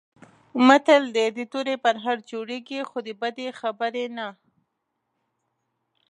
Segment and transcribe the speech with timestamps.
[0.67, 4.27] متل دی: د تورې پرهر جوړېږي، خو د بدې خبرې نه.